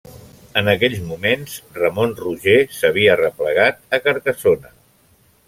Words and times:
En 0.61 0.69
aquells 0.71 1.03
moments 1.09 1.57
Ramon 1.75 2.15
Roger 2.21 2.57
s'havia 2.79 3.19
replegat 3.21 3.97
a 3.99 4.03
Carcassona. 4.09 4.75